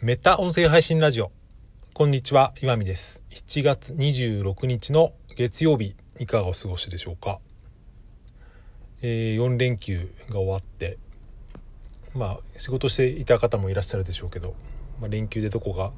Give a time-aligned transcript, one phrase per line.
[0.00, 1.32] メタ音声配信ラジオ。
[1.92, 3.24] こんにちは、岩見です。
[3.30, 7.40] 7月26日の月曜日、いかがお過ごしでしょうか？
[9.02, 10.98] えー、4連休が終わって、
[12.14, 14.54] まあ、仕事していた方もいらっしゃるでしょうけど、
[15.00, 15.92] まあ、連休でどこか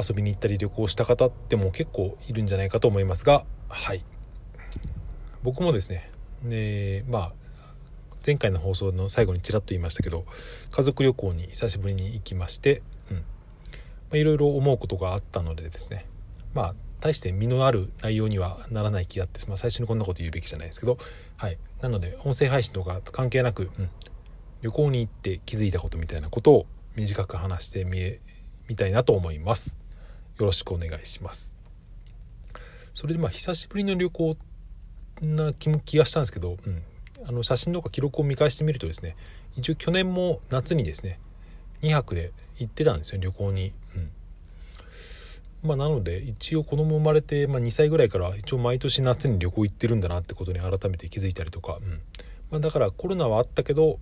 [0.00, 4.04] 遊びに行ったり旅行した方っても結構いるんじゃないかと思いますが、はい。
[5.42, 6.08] 僕もですね、
[6.44, 7.32] ねまあ、
[8.24, 10.24] 前回の放送の最後にちらっと言いましたけど
[10.70, 12.82] 家族旅行に久しぶりに行きまして、
[14.12, 16.06] いろいろ思うことがあったのでですね。
[16.54, 20.98] まあ大して身のある内容にはならない気があって、まあ、最初にこんなこと言うべきじゃないですけど、
[21.38, 23.90] はい、なので音声配信とか関係なく、うん、
[24.60, 26.66] 旅行に行って気づいたことみたいなことを
[26.96, 28.18] 短く話してみ
[28.68, 29.78] みたいなと思います。
[30.38, 31.54] よろしくお願いします。
[32.92, 34.36] それでまあ久しぶりの旅行
[35.22, 36.82] な気がしたんですけど、うん、
[37.26, 39.16] あの写真とか記録を見返してみるとですね
[39.56, 41.18] 一応去年も夏にですね
[41.82, 43.72] 2泊で行ってたんですよ旅行に。
[43.94, 44.10] うん。
[45.62, 52.00] まあ、なので一応子供生まれて、まあ、2歳ぐらいから一応毎年夏に旅行行ってるんだなってことに改めて気づいたりとか、うん。
[52.50, 53.98] まあ、だからコロナはあったけど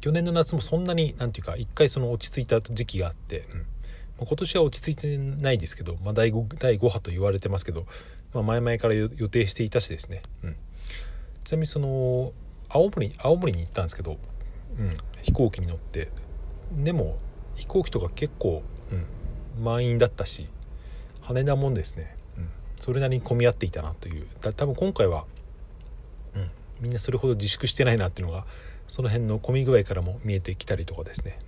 [0.00, 3.58] 去年の夏もそんなになんていうか一回その落ち着いた時期があって、うん。
[3.58, 3.64] ま
[4.22, 7.86] あ、今年は落ち着いてないですけど、まあ、第 5, 第5波と言われてますけど、
[8.34, 10.56] まあ、前々から予定していたしですね、うん、
[11.44, 12.32] ちなみにその
[12.68, 14.18] 青森青森に行ったんですけど、
[14.78, 14.90] うん、
[15.22, 16.10] 飛行機に乗って。
[16.72, 17.18] でも
[17.56, 20.48] 飛行機とか結構、うん、満員だったし
[21.20, 24.26] 羽田もんですね、うん、それなりに混み合っていたなという。
[24.40, 25.26] だ多分今回は、
[26.34, 28.46] うん、みんなそれほど自粛してないなっていうのが
[28.86, 31.38] その辺の混み具合からも見えてきたりとかですね。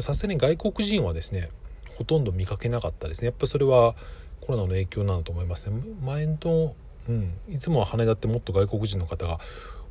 [0.00, 1.50] さすがに外国人はですね
[1.96, 3.26] ほとんど見かけなかったですね。
[3.26, 3.96] やっぱそれは
[4.40, 5.82] コロナの影響なのと思いますね。
[6.02, 6.74] 前の
[7.08, 9.40] うん、いつもは羽田ってもっと外国人の方が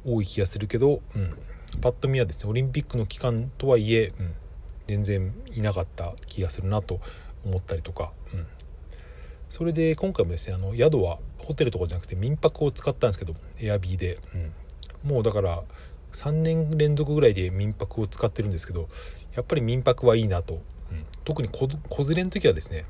[0.05, 1.33] 多い気がするけど、うん、
[1.81, 4.33] パッと見はですねオリンピックの期間とはいえ、うん、
[4.87, 6.99] 全然いなかった気がするなと
[7.45, 8.47] 思ったりとか、うん、
[9.49, 14.19] それで今回もですねあの宿はホテルとかじゃなくて民泊を使ったんですけどエアビーで、
[15.03, 15.63] うん、もうだから
[16.13, 18.89] 3年連続ぐらいで民泊を使ってるんですけど
[19.35, 20.61] やっぱり民泊はいいなと、うん、
[21.23, 21.77] 特に子連
[22.15, 22.85] れの時はですね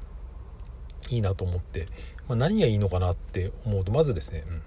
[1.10, 1.88] いいなと思って、
[2.28, 4.62] まあ、何がいいのかなって思うとまずですね、うん、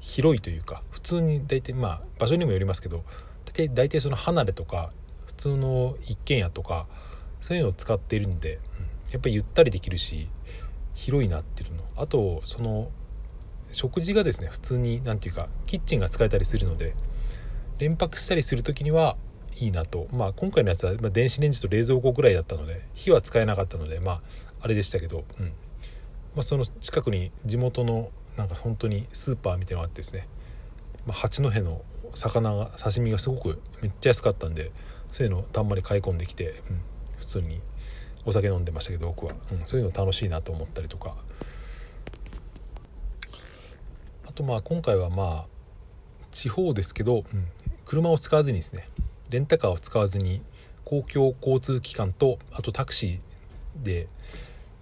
[0.00, 3.04] 広いというか普通に大体まあ場所にもよりますけど
[3.46, 4.92] 大体大体その離れとか
[5.26, 6.86] 普通の一軒家とか
[7.40, 8.58] そういうのを使っているんで、
[9.06, 10.28] うん、やっぱりゆったりできるし
[10.94, 11.84] 広いなっていうの。
[11.96, 12.90] あとその
[13.72, 16.94] 食事がですね普通に何ていうかキッチンが使えたりするので
[17.78, 19.16] 連泊したりする時には
[19.58, 20.08] いいなと。
[20.12, 24.22] まあ今回のやつは電子レンジと冷蔵庫ぐらいだったので火は使えなかったのでまあ
[24.60, 25.52] あれでしたけど、うん。
[26.34, 30.26] まあ、その近くに地元のなんか本当にスーパーみたいなのがあってですね、
[31.06, 31.82] まあ、八戸の
[32.14, 34.72] 魚が刺身がすごくめっちゃ安かったんで
[35.08, 36.80] そういうのをたんまり買い込んできて、うん、
[37.18, 37.60] 普通に
[38.26, 41.14] お酒飲んでましたけど僕は、うん、そういうの楽しいなと思ったりとか。
[44.26, 45.46] あとまあ今回はまあ
[46.32, 47.46] 地方ですけど、うん、
[47.84, 48.88] 車を使わずにですね。
[49.34, 50.42] レンタカーを使わずに
[50.84, 54.06] 公共交通機関とあとタクシーで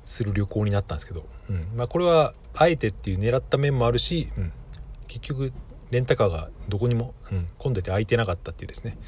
[0.05, 1.69] する旅行になったんですけど、うん。
[1.75, 4.53] まあ、これはあえてっていう狙った面もあるし、うん、
[5.09, 5.55] 結局
[5.91, 8.99] レンタカーがどこにも、うん、混んでて空いてなかったっていうですね。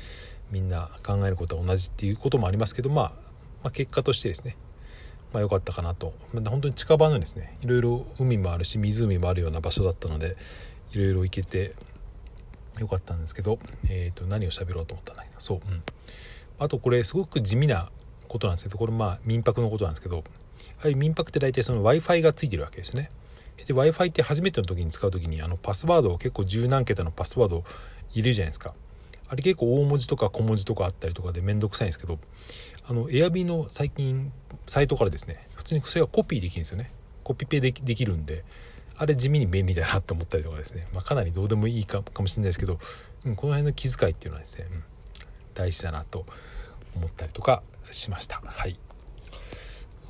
[0.50, 3.05] みんな考えることは同じっていうこともありますけど、まあ、
[3.65, 4.56] まあ結果としてですね。
[5.34, 10.37] まあ、良かったかなと、まあ、本当に近場のですねいろいろ海もあるし湖もあるような場所だったので
[10.93, 11.75] いろいろ行けて
[12.78, 13.58] よかったんですけど、
[13.88, 15.82] えー、と何を喋ろうと思ったんだけどそう、うん、
[16.58, 17.90] あとこれすごく地味な
[18.28, 20.24] ことなんですけどこれまあ民泊のことなんですけど
[20.82, 23.10] ああい民泊って大体その w i f i がついてるわけですね。
[23.66, 27.64] で w i f i って初めての時に使う時にあのパスワードを結構十何桁のパスワードを
[28.12, 28.74] 入れるじゃないですか。
[29.28, 32.18] あれ結構大文字とか小文字とかあったりとかで面倒くさいんですけど
[32.86, 34.30] あの Airb の最近
[34.66, 36.90] サイトからですね普通にそれがコピーできるんですよね。
[37.22, 38.44] コピペできできるんで
[38.97, 42.78] あれ地味に便利だなと思ったりとかですね、まあ、かなりどうでもいいかもしれないですけど、
[43.25, 44.82] うん、この辺の気遣いっていうのはですね、うん、
[45.55, 46.27] 大事だなと
[46.94, 48.41] 思ったりとかしました。
[48.44, 48.78] はい。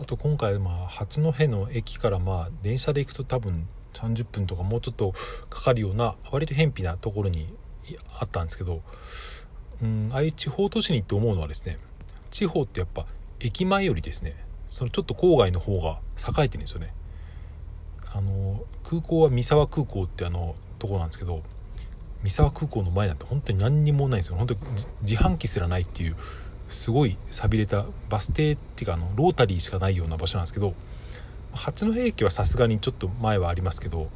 [0.01, 5.15] あと今回まあ八戸の駅からまあ電車で行くと多分30分とかもうちょっと
[5.49, 7.49] かかるような割と偏僻なところに
[8.19, 8.83] あったんですけど、
[9.83, 11.79] うん、ああいう地方都市に行って思うのはですね
[12.31, 13.07] 地方ってやっぱ
[13.39, 14.37] 駅前よりですね
[14.69, 16.93] そのちょっと郊外の方が栄えてるんですよね。
[18.15, 21.43] あの空港は三沢空港ってあのとこなんですけど
[22.23, 24.37] 三沢空港の前なんて本当に何にもないんですよ。
[24.37, 24.61] 本当に
[25.03, 26.17] 自販機すらないっていう
[26.69, 30.75] すごい寂れたバス停っていうかあのロータリーしかないような場所なんですけど
[31.53, 34.09] 八戸駅はさすがにちょっと前はありますけど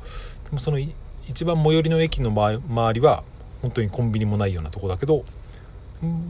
[0.45, 0.79] でもその
[1.27, 3.23] 一番最寄りの駅の周りは
[3.63, 5.25] 本当にコンビニもないようなとこだけど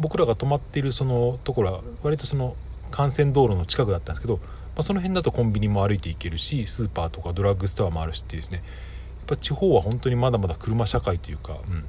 [0.01, 2.57] 僕らが泊まっているそのところは割とその
[2.91, 4.41] 幹線道路の近くだったんですけど、
[4.79, 8.59] あ、その辺だとコンビニも歩いていけるしスーパーとかドラッグストアもあるしっていうですね。
[8.59, 11.85] やっぱ地方は本当にまだまだ車社会というか、うん、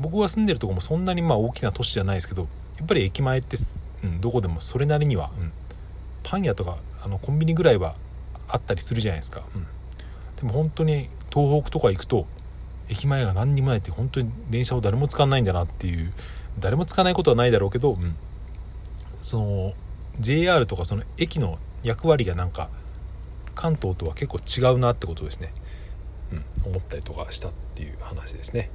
[0.00, 2.48] 僕が住んでるとこもそんなにまあ大きな都市じゃないですけど
[2.78, 3.56] やっぱり駅前って、
[4.02, 5.52] うん、どこでもそれなりには、うん、
[6.24, 7.94] パン屋とかあのコンビニぐらいは
[8.48, 9.66] あったりするじゃないですか、うん、
[10.36, 12.26] でも本当に東北とか行くと
[12.88, 16.12] 駅前が何にもないって本当に電車を誰も使わないんだなっていう
[16.58, 18.16] 誰も使わないことはないだろうけど、うん、
[19.22, 19.72] その
[20.20, 22.70] JR とかその駅の役割がなんか
[23.54, 25.52] 関東とは結構違うなってことですね、
[26.32, 28.70] うん、思ったりとかしたっていう話ですね。